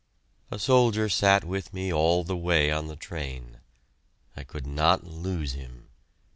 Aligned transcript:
A 0.49 0.57
soldier 0.57 1.09
sat 1.09 1.43
with 1.43 1.75
me 1.75 1.93
all 1.93 2.23
the 2.23 2.35
way 2.35 2.71
on 2.71 2.87
the 2.87 2.95
train. 2.95 3.59
I 4.35 4.43
could 4.43 4.65
not 4.65 5.03
lose 5.03 5.53
him! 5.53 5.89